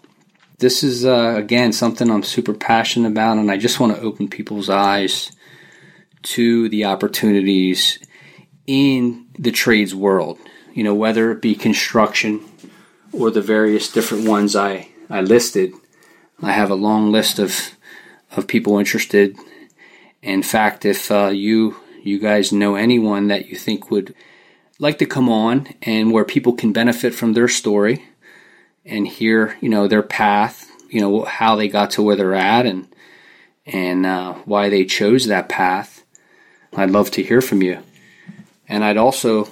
This 0.58 0.82
is, 0.82 1.04
uh, 1.04 1.34
again, 1.36 1.72
something 1.72 2.10
I'm 2.10 2.22
super 2.22 2.54
passionate 2.54 3.08
about, 3.08 3.38
and 3.38 3.50
I 3.50 3.56
just 3.56 3.78
want 3.78 3.94
to 3.94 4.02
open 4.02 4.28
people's 4.28 4.68
eyes 4.68 5.30
to 6.22 6.68
the 6.68 6.84
opportunities 6.84 7.98
in 8.66 9.26
the 9.38 9.52
trades 9.52 9.94
world. 9.94 10.38
You 10.74 10.84
know, 10.84 10.94
whether 10.94 11.30
it 11.30 11.42
be 11.42 11.54
construction 11.54 12.44
or 13.12 13.30
the 13.30 13.40
various 13.40 13.90
different 13.90 14.28
ones 14.28 14.54
I, 14.54 14.88
I 15.08 15.20
listed. 15.20 15.72
I 16.42 16.52
have 16.52 16.70
a 16.70 16.76
long 16.76 17.10
list 17.10 17.38
of 17.38 17.76
of 18.36 18.46
people 18.46 18.78
interested. 18.78 19.36
In 20.22 20.42
fact, 20.42 20.84
if 20.84 21.10
uh, 21.10 21.28
you 21.28 21.76
you 22.02 22.18
guys 22.18 22.52
know 22.52 22.74
anyone 22.74 23.28
that 23.28 23.46
you 23.46 23.56
think 23.56 23.90
would 23.90 24.14
like 24.78 24.98
to 24.98 25.06
come 25.06 25.28
on 25.28 25.68
and 25.82 26.12
where 26.12 26.24
people 26.24 26.52
can 26.52 26.72
benefit 26.72 27.14
from 27.14 27.32
their 27.32 27.48
story 27.48 28.04
and 28.84 29.06
hear 29.06 29.56
you 29.60 29.68
know 29.68 29.88
their 29.88 30.02
path, 30.02 30.70
you 30.88 31.00
know 31.00 31.24
how 31.24 31.56
they 31.56 31.68
got 31.68 31.92
to 31.92 32.02
where 32.02 32.16
they're 32.16 32.34
at 32.34 32.66
and 32.66 32.88
and 33.66 34.06
uh, 34.06 34.34
why 34.44 34.68
they 34.68 34.84
chose 34.84 35.26
that 35.26 35.48
path, 35.48 36.04
I'd 36.74 36.90
love 36.90 37.10
to 37.12 37.22
hear 37.22 37.40
from 37.40 37.62
you. 37.62 37.78
And 38.66 38.82
I'd 38.82 38.96
also 38.96 39.48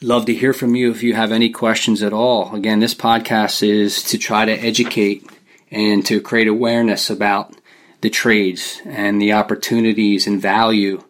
love 0.00 0.26
to 0.26 0.34
hear 0.34 0.52
from 0.52 0.74
you 0.74 0.90
if 0.90 1.02
you 1.02 1.14
have 1.14 1.32
any 1.32 1.50
questions 1.50 2.02
at 2.02 2.12
all. 2.12 2.54
Again, 2.54 2.80
this 2.80 2.94
podcast 2.94 3.62
is 3.62 4.02
to 4.04 4.18
try 4.18 4.44
to 4.44 4.52
educate 4.52 5.28
and 5.70 6.04
to 6.06 6.20
create 6.20 6.48
awareness 6.48 7.10
about 7.10 7.54
the 8.00 8.10
trades 8.10 8.80
and 8.84 9.20
the 9.20 9.32
opportunities 9.32 10.26
and 10.26 10.40
value 10.40 11.02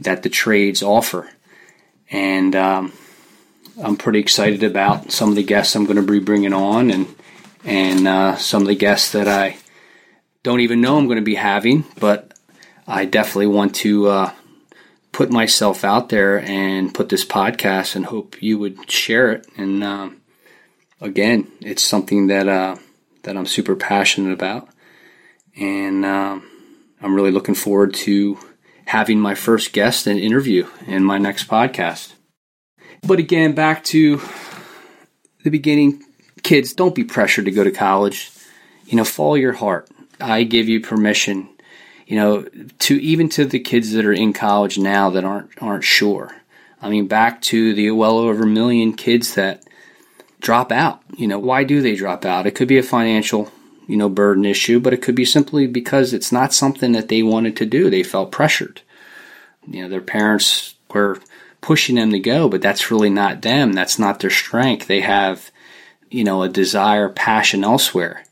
that 0.00 0.22
the 0.22 0.28
trades 0.28 0.82
offer. 0.82 1.28
And 2.10 2.54
um, 2.54 2.92
I'm 3.82 3.96
pretty 3.96 4.20
excited 4.20 4.62
about 4.62 5.12
some 5.12 5.30
of 5.30 5.36
the 5.36 5.42
guests 5.42 5.74
I'm 5.74 5.84
going 5.84 5.96
to 5.96 6.02
be 6.02 6.20
bringing 6.20 6.52
on 6.52 6.90
and 6.90 7.14
and 7.64 8.06
uh, 8.06 8.36
some 8.36 8.62
of 8.62 8.68
the 8.68 8.76
guests 8.76 9.12
that 9.12 9.28
I 9.28 9.56
don't 10.42 10.60
even 10.60 10.80
know 10.80 10.96
I'm 10.96 11.06
going 11.06 11.18
to 11.18 11.22
be 11.22 11.34
having, 11.34 11.84
but 11.98 12.32
I 12.86 13.04
definitely 13.04 13.48
want 13.48 13.74
to 13.76 14.08
uh, 14.08 14.32
put 15.12 15.30
myself 15.30 15.84
out 15.84 16.08
there 16.08 16.40
and 16.40 16.94
put 16.94 17.08
this 17.08 17.24
podcast 17.24 17.96
and 17.96 18.06
hope 18.06 18.40
you 18.40 18.58
would 18.58 18.90
share 18.90 19.32
it. 19.32 19.46
And 19.56 19.82
um, 19.82 20.20
again, 21.00 21.50
it's 21.60 21.82
something 21.82 22.28
that 22.28 22.48
uh, 22.48 22.76
that 23.24 23.36
I'm 23.36 23.46
super 23.46 23.74
passionate 23.76 24.32
about 24.32 24.68
and 25.58 26.04
um, 26.04 26.48
I'm 27.00 27.14
really 27.14 27.30
looking 27.30 27.54
forward 27.54 27.94
to 27.94 28.38
having 28.86 29.20
my 29.20 29.34
first 29.34 29.72
guest 29.72 30.06
and 30.06 30.18
interview 30.18 30.66
in 30.86 31.04
my 31.04 31.18
next 31.18 31.48
podcast. 31.48 32.14
But 33.02 33.18
again, 33.18 33.54
back 33.54 33.84
to 33.84 34.20
the 35.44 35.50
beginning, 35.50 36.04
kids, 36.42 36.72
don't 36.72 36.94
be 36.94 37.04
pressured 37.04 37.44
to 37.44 37.50
go 37.50 37.64
to 37.64 37.70
college. 37.70 38.30
You 38.86 38.96
know, 38.96 39.04
follow 39.04 39.34
your 39.34 39.52
heart. 39.52 39.88
I 40.20 40.44
give 40.44 40.68
you 40.68 40.80
permission. 40.80 41.48
You 42.06 42.16
know, 42.16 42.46
to 42.80 42.94
even 43.02 43.28
to 43.30 43.44
the 43.44 43.60
kids 43.60 43.92
that 43.92 44.06
are 44.06 44.12
in 44.12 44.32
college 44.32 44.78
now 44.78 45.10
that 45.10 45.24
aren't 45.24 45.50
aren't 45.62 45.84
sure. 45.84 46.34
I 46.80 46.88
mean, 46.88 47.06
back 47.06 47.42
to 47.42 47.74
the 47.74 47.90
well 47.90 48.16
over 48.16 48.44
a 48.44 48.46
million 48.46 48.94
kids 48.94 49.34
that 49.34 49.62
drop 50.40 50.72
out. 50.72 51.02
You 51.16 51.26
know, 51.26 51.38
why 51.38 51.64
do 51.64 51.82
they 51.82 51.94
drop 51.94 52.24
out? 52.24 52.46
It 52.46 52.54
could 52.54 52.68
be 52.68 52.78
a 52.78 52.82
financial 52.82 53.52
you 53.88 53.96
know, 53.96 54.08
burden 54.08 54.44
issue, 54.44 54.78
but 54.78 54.92
it 54.92 55.02
could 55.02 55.14
be 55.14 55.24
simply 55.24 55.66
because 55.66 56.12
it's 56.12 56.30
not 56.30 56.52
something 56.52 56.92
that 56.92 57.08
they 57.08 57.22
wanted 57.22 57.56
to 57.56 57.66
do. 57.66 57.88
They 57.88 58.02
felt 58.02 58.30
pressured. 58.30 58.82
You 59.66 59.82
know, 59.82 59.88
their 59.88 60.02
parents 60.02 60.74
were 60.92 61.18
pushing 61.62 61.96
them 61.96 62.12
to 62.12 62.20
go, 62.20 62.50
but 62.50 62.60
that's 62.60 62.90
really 62.90 63.08
not 63.08 63.40
them. 63.40 63.72
That's 63.72 63.98
not 63.98 64.20
their 64.20 64.30
strength. 64.30 64.86
They 64.86 65.00
have, 65.00 65.50
you 66.10 66.22
know, 66.22 66.42
a 66.42 66.50
desire, 66.50 67.08
passion 67.08 67.64
elsewhere. 67.64 68.24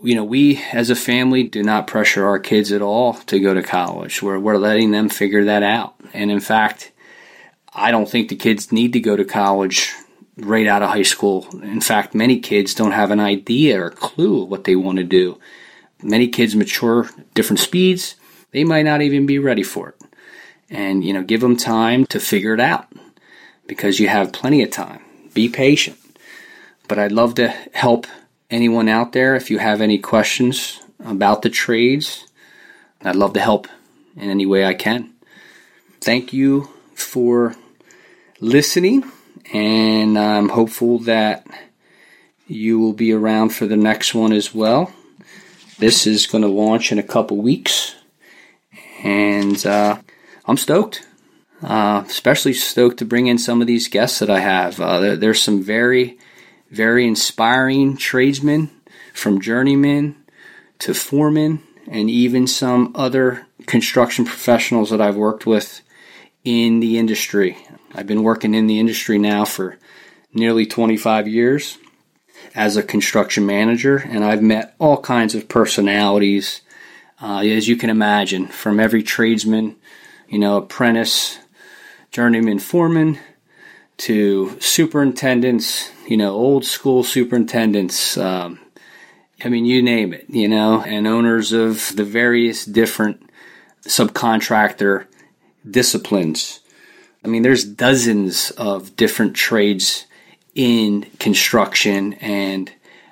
You 0.00 0.14
know, 0.14 0.24
we 0.24 0.62
as 0.72 0.90
a 0.90 0.96
family 0.96 1.42
do 1.42 1.64
not 1.64 1.88
pressure 1.88 2.24
our 2.24 2.38
kids 2.38 2.70
at 2.70 2.82
all 2.82 3.14
to 3.14 3.40
go 3.40 3.52
to 3.52 3.62
college. 3.62 4.22
We're, 4.22 4.38
we're 4.38 4.58
letting 4.58 4.92
them 4.92 5.08
figure 5.08 5.46
that 5.46 5.64
out. 5.64 5.96
And 6.14 6.30
in 6.30 6.40
fact, 6.40 6.92
I 7.74 7.90
don't 7.90 8.08
think 8.08 8.28
the 8.28 8.36
kids 8.36 8.70
need 8.70 8.92
to 8.92 9.00
go 9.00 9.16
to 9.16 9.24
college 9.24 9.92
right 10.36 10.66
out 10.66 10.82
of 10.82 10.90
high 10.90 11.02
school. 11.02 11.46
In 11.62 11.80
fact, 11.80 12.14
many 12.14 12.38
kids 12.38 12.74
don't 12.74 12.92
have 12.92 13.10
an 13.10 13.20
idea 13.20 13.82
or 13.82 13.90
clue 13.90 14.44
what 14.44 14.64
they 14.64 14.76
want 14.76 14.98
to 14.98 15.04
do. 15.04 15.38
Many 16.02 16.28
kids 16.28 16.54
mature 16.54 17.08
different 17.34 17.60
speeds. 17.60 18.16
They 18.50 18.64
might 18.64 18.84
not 18.84 19.02
even 19.02 19.26
be 19.26 19.38
ready 19.38 19.62
for 19.62 19.90
it. 19.90 20.02
And, 20.68 21.04
you 21.04 21.12
know, 21.12 21.22
give 21.22 21.40
them 21.40 21.56
time 21.56 22.06
to 22.06 22.20
figure 22.20 22.52
it 22.52 22.60
out 22.60 22.86
because 23.66 23.98
you 23.98 24.08
have 24.08 24.32
plenty 24.32 24.62
of 24.62 24.70
time. 24.70 25.00
Be 25.32 25.48
patient. 25.48 25.98
But 26.88 26.98
I'd 26.98 27.12
love 27.12 27.34
to 27.36 27.48
help 27.72 28.06
anyone 28.50 28.88
out 28.88 29.12
there 29.12 29.34
if 29.34 29.50
you 29.50 29.58
have 29.58 29.80
any 29.80 29.98
questions 29.98 30.80
about 31.04 31.42
the 31.42 31.50
trades. 31.50 32.26
I'd 33.02 33.16
love 33.16 33.32
to 33.34 33.40
help 33.40 33.68
in 34.16 34.30
any 34.30 34.46
way 34.46 34.64
I 34.64 34.74
can. 34.74 35.12
Thank 36.00 36.32
you 36.32 36.68
for 36.94 37.54
listening 38.40 39.10
and 39.52 40.18
I'm 40.18 40.48
hopeful 40.48 40.98
that 41.00 41.46
you 42.46 42.78
will 42.78 42.92
be 42.92 43.12
around 43.12 43.50
for 43.50 43.66
the 43.66 43.76
next 43.76 44.14
one 44.14 44.32
as 44.32 44.54
well. 44.54 44.92
This 45.78 46.06
is 46.06 46.26
going 46.26 46.42
to 46.42 46.48
launch 46.48 46.92
in 46.92 46.98
a 46.98 47.02
couple 47.02 47.36
weeks, 47.36 47.94
and 49.02 49.64
uh, 49.66 49.98
I'm 50.46 50.56
stoked. 50.56 51.06
Uh, 51.62 52.04
especially 52.06 52.52
stoked 52.52 52.98
to 52.98 53.04
bring 53.04 53.28
in 53.28 53.38
some 53.38 53.62
of 53.62 53.66
these 53.66 53.88
guests 53.88 54.18
that 54.18 54.28
I 54.28 54.40
have. 54.40 54.78
Uh, 54.78 55.00
there, 55.00 55.16
there's 55.16 55.40
some 55.40 55.62
very, 55.62 56.18
very 56.70 57.06
inspiring 57.06 57.96
tradesmen 57.96 58.70
from 59.14 59.40
journeymen 59.40 60.16
to 60.80 60.92
foremen, 60.92 61.62
and 61.88 62.10
even 62.10 62.46
some 62.46 62.92
other 62.94 63.46
construction 63.64 64.26
professionals 64.26 64.90
that 64.90 65.00
I've 65.00 65.16
worked 65.16 65.46
with 65.46 65.80
in 66.46 66.78
the 66.78 66.96
industry. 66.96 67.58
I've 67.92 68.06
been 68.06 68.22
working 68.22 68.54
in 68.54 68.68
the 68.68 68.78
industry 68.78 69.18
now 69.18 69.44
for 69.44 69.76
nearly 70.32 70.64
25 70.64 71.26
years 71.26 71.76
as 72.54 72.76
a 72.76 72.84
construction 72.84 73.44
manager, 73.44 73.96
and 73.96 74.24
I've 74.24 74.42
met 74.42 74.76
all 74.78 75.00
kinds 75.00 75.34
of 75.34 75.48
personalities, 75.48 76.60
uh, 77.20 77.40
as 77.40 77.66
you 77.66 77.76
can 77.76 77.90
imagine, 77.90 78.46
from 78.46 78.78
every 78.78 79.02
tradesman, 79.02 79.74
you 80.28 80.38
know, 80.38 80.58
apprentice, 80.58 81.40
journeyman 82.12 82.60
foreman, 82.60 83.18
to 83.96 84.56
superintendents, 84.60 85.90
you 86.06 86.16
know, 86.16 86.32
old 86.32 86.64
school 86.64 87.02
superintendents. 87.02 88.16
Um, 88.16 88.60
I 89.44 89.48
mean, 89.48 89.64
you 89.64 89.82
name 89.82 90.14
it, 90.14 90.26
you 90.28 90.46
know, 90.46 90.80
and 90.82 91.08
owners 91.08 91.52
of 91.52 91.96
the 91.96 92.04
various 92.04 92.64
different 92.64 93.30
subcontractor 93.82 95.06
disciplines. 95.70 96.60
I 97.24 97.28
mean, 97.28 97.42
there's 97.42 97.64
dozens 97.64 98.50
of 98.52 98.96
different 98.96 99.34
trades 99.34 100.06
in 100.54 101.02
construction, 101.18 102.14
and 102.14 102.70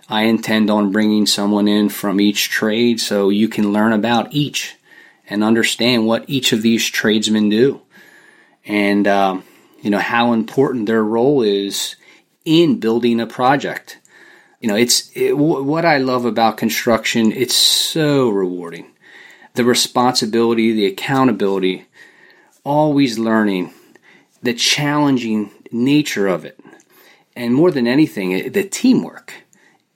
I 0.09 0.23
intend 0.25 0.71
on 0.71 0.93
bringing 0.93 1.27
someone 1.27 1.69
in 1.69 1.89
from 1.89 2.21
each 2.21 2.49
trade 2.49 3.01
so 3.01 3.29
you 3.29 3.49
can 3.49 3.73
learn 3.73 3.93
about 3.93 4.33
each 4.33 4.77
and 5.29 5.43
understand 5.43 6.07
what 6.07 6.25
each 6.29 6.53
of 6.53 6.63
these 6.63 6.89
tradesmen 6.89 7.49
do. 7.49 7.81
And 8.67 9.07
um, 9.07 9.45
you 9.83 9.91
know 9.91 9.99
how 9.99 10.33
important 10.33 10.87
their 10.87 11.05
role 11.05 11.43
is 11.43 11.97
in 12.45 12.81
building 12.81 13.21
a 13.21 13.27
project. 13.27 13.99
You 14.61 14.69
know 14.69 14.77
it's 14.77 15.11
it, 15.15 15.37
what 15.37 15.85
i 15.85 15.99
love 15.99 16.25
about 16.25 16.57
construction 16.57 17.33
it's 17.33 17.55
so 17.55 18.31
rewarding. 18.31 18.91
The 19.55 19.65
responsibility, 19.65 20.73
the 20.73 20.87
accountability, 20.87 21.87
always 22.65 23.19
learning, 23.19 23.73
the 24.43 24.55
challenging 24.55 25.51
nature 25.71 26.27
of 26.27 26.45
it, 26.45 26.59
and 27.37 27.55
more 27.55 27.71
than 27.71 27.87
anything, 27.87 28.35
eh, 28.35 28.49
the 28.49 28.65
teamwork. 28.65 29.35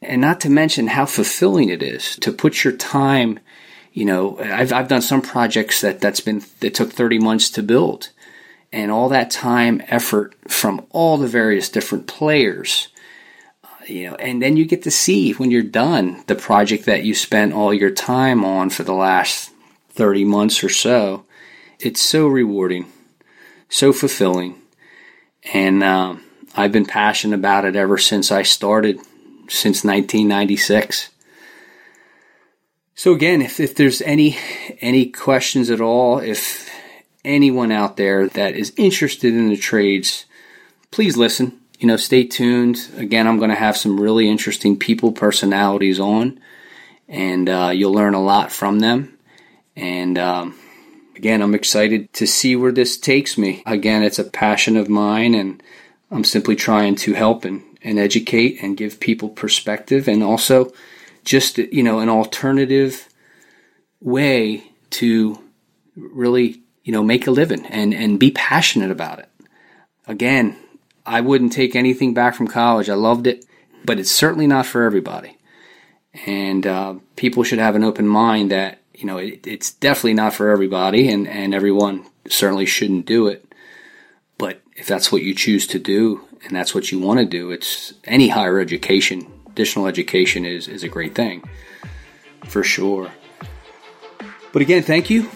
And 0.00 0.20
not 0.20 0.40
to 0.42 0.50
mention 0.50 0.88
how 0.88 1.06
fulfilling 1.06 1.70
it 1.70 1.82
is 1.82 2.16
to 2.16 2.30
put 2.30 2.62
your 2.62 2.72
time. 2.72 3.40
You 3.92 4.04
know, 4.04 4.38
I've, 4.38 4.72
I've 4.72 4.88
done 4.88 5.02
some 5.02 5.22
projects 5.22 5.80
that 5.80 6.00
that's 6.00 6.20
been 6.20 6.44
that 6.60 6.74
took 6.74 6.92
30 6.92 7.18
months 7.18 7.50
to 7.50 7.62
build, 7.62 8.10
and 8.72 8.92
all 8.92 9.08
that 9.08 9.30
time, 9.30 9.82
effort 9.88 10.36
from 10.46 10.86
all 10.90 11.16
the 11.16 11.26
various 11.26 11.68
different 11.68 12.06
players 12.06 12.88
uh, 13.64 13.68
you 13.86 14.10
know, 14.10 14.16
and 14.16 14.42
then 14.42 14.56
you 14.56 14.64
get 14.64 14.82
to 14.82 14.90
see 14.90 15.32
when 15.32 15.50
you're 15.50 15.62
done 15.62 16.22
the 16.26 16.34
project 16.34 16.84
that 16.86 17.04
you 17.04 17.14
spent 17.14 17.52
all 17.52 17.74
your 17.74 17.90
time 17.90 18.44
on 18.44 18.70
for 18.70 18.82
the 18.82 18.94
last 18.94 19.50
30 19.90 20.24
months 20.24 20.62
or 20.62 20.68
so. 20.68 21.24
It's 21.80 22.00
so 22.00 22.26
rewarding, 22.26 22.90
so 23.68 23.92
fulfilling. 23.92 24.60
And 25.52 25.82
um, 25.82 26.24
I've 26.54 26.72
been 26.72 26.86
passionate 26.86 27.36
about 27.36 27.64
it 27.64 27.76
ever 27.76 27.98
since 27.98 28.32
I 28.32 28.42
started, 28.42 28.98
since 29.48 29.84
1996. 29.84 31.10
So 32.94 33.12
again, 33.12 33.42
if, 33.42 33.60
if 33.60 33.76
there's 33.76 34.02
any 34.02 34.36
any 34.80 35.06
questions 35.06 35.70
at 35.70 35.80
all, 35.80 36.18
if 36.18 36.68
anyone 37.24 37.70
out 37.70 37.96
there 37.96 38.26
that 38.28 38.56
is 38.56 38.72
interested 38.76 39.32
in 39.32 39.48
the 39.48 39.56
trades, 39.56 40.26
please 40.90 41.16
listen 41.16 41.60
you 41.78 41.86
know, 41.86 41.96
stay 41.96 42.24
tuned. 42.24 42.88
Again, 42.96 43.26
I'm 43.26 43.38
going 43.38 43.50
to 43.50 43.56
have 43.56 43.76
some 43.76 44.00
really 44.00 44.28
interesting 44.28 44.76
people, 44.76 45.12
personalities 45.12 46.00
on, 46.00 46.40
and 47.06 47.48
uh, 47.48 47.70
you'll 47.72 47.92
learn 47.92 48.14
a 48.14 48.22
lot 48.22 48.50
from 48.50 48.80
them. 48.80 49.16
And 49.76 50.18
um, 50.18 50.58
again, 51.18 51.42
I'm 51.42 51.54
excited 51.54 52.12
to 52.14 52.26
see 52.26 52.54
where 52.54 52.72
this 52.72 52.96
takes 52.96 53.36
me. 53.36 53.62
Again, 53.66 54.04
it's 54.04 54.20
a 54.20 54.24
passion 54.24 54.76
of 54.76 54.88
mine, 54.88 55.34
and 55.34 55.60
I'm 56.10 56.24
simply 56.24 56.54
trying 56.54 56.94
to 56.96 57.12
help 57.12 57.44
and, 57.44 57.62
and 57.82 57.98
educate 57.98 58.62
and 58.62 58.76
give 58.76 59.00
people 59.00 59.28
perspective 59.28 60.08
and 60.08 60.22
also 60.22 60.72
just, 61.24 61.58
you 61.58 61.82
know, 61.82 61.98
an 61.98 62.08
alternative 62.08 63.08
way 64.00 64.62
to 64.90 65.38
really, 65.96 66.62
you 66.84 66.92
know, 66.92 67.02
make 67.02 67.26
a 67.26 67.32
living 67.32 67.66
and, 67.66 67.92
and 67.92 68.20
be 68.20 68.30
passionate 68.30 68.92
about 68.92 69.18
it. 69.18 69.28
Again, 70.06 70.56
I 71.04 71.20
wouldn't 71.20 71.52
take 71.52 71.74
anything 71.74 72.14
back 72.14 72.36
from 72.36 72.46
college. 72.46 72.88
I 72.88 72.94
loved 72.94 73.26
it, 73.26 73.44
but 73.84 73.98
it's 73.98 74.10
certainly 74.10 74.46
not 74.46 74.66
for 74.66 74.84
everybody. 74.84 75.36
And 76.26 76.64
uh, 76.64 76.94
people 77.16 77.42
should 77.42 77.58
have 77.58 77.74
an 77.74 77.84
open 77.84 78.06
mind 78.06 78.52
that 78.52 78.78
you 78.98 79.06
know 79.06 79.18
it, 79.18 79.46
it's 79.46 79.70
definitely 79.70 80.14
not 80.14 80.34
for 80.34 80.50
everybody, 80.50 81.08
and 81.08 81.28
and 81.28 81.54
everyone 81.54 82.04
certainly 82.28 82.66
shouldn't 82.66 83.06
do 83.06 83.28
it. 83.28 83.44
But 84.36 84.60
if 84.76 84.86
that's 84.86 85.12
what 85.12 85.22
you 85.22 85.34
choose 85.34 85.66
to 85.68 85.78
do, 85.78 86.24
and 86.44 86.54
that's 86.54 86.74
what 86.74 86.90
you 86.90 86.98
want 86.98 87.20
to 87.20 87.24
do, 87.24 87.50
it's 87.50 87.94
any 88.04 88.28
higher 88.28 88.58
education, 88.58 89.26
additional 89.46 89.86
education 89.86 90.44
is 90.44 90.66
is 90.66 90.82
a 90.82 90.88
great 90.88 91.14
thing, 91.14 91.48
for 92.44 92.64
sure. 92.64 93.12
But 94.52 94.62
again, 94.62 94.82
thank 94.82 95.10
you, 95.10 95.30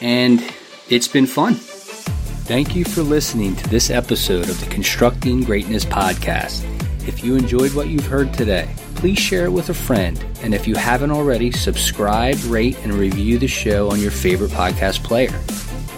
and 0.00 0.42
it's 0.88 1.08
been 1.08 1.26
fun. 1.26 1.54
Thank 1.54 2.74
you 2.74 2.84
for 2.84 3.02
listening 3.02 3.54
to 3.54 3.68
this 3.68 3.90
episode 3.90 4.48
of 4.48 4.58
the 4.58 4.66
Constructing 4.66 5.44
Greatness 5.44 5.84
podcast. 5.84 6.66
If 7.06 7.22
you 7.22 7.36
enjoyed 7.36 7.72
what 7.74 7.86
you've 7.86 8.06
heard 8.06 8.34
today, 8.34 8.68
please 9.00 9.18
share 9.18 9.46
it 9.46 9.52
with 9.52 9.70
a 9.70 9.74
friend. 9.74 10.22
And 10.42 10.54
if 10.54 10.68
you 10.68 10.76
haven't 10.76 11.10
already, 11.10 11.50
subscribe, 11.50 12.36
rate, 12.44 12.78
and 12.84 12.92
review 12.92 13.38
the 13.38 13.48
show 13.48 13.90
on 13.90 13.98
your 13.98 14.10
favorite 14.10 14.50
podcast 14.50 15.02
player. 15.02 15.34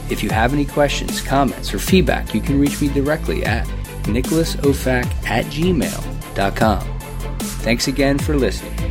If 0.09 0.23
you 0.23 0.30
have 0.30 0.52
any 0.52 0.64
questions, 0.64 1.20
comments, 1.20 1.74
or 1.74 1.81
feedback, 1.81 2.33
you 2.33 2.40
can 2.40 2.61
reach 2.61 2.81
me 2.81 2.88
directly 2.88 3.44
at 3.44 3.66
nicholasofac 4.05 5.07
at 5.26 5.46
gmail.com. 5.46 6.98
Thanks 7.38 7.88
again 7.88 8.18
for 8.18 8.37
listening. 8.37 8.82